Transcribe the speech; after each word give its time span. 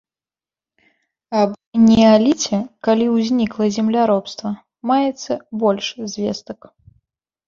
Аб 1.41 1.51
неаліце, 1.87 2.57
калі 2.87 3.05
ўзнікла 3.15 3.67
земляробства, 3.75 4.49
маецца 4.93 5.37
больш 5.65 5.91
звестак. 6.15 6.59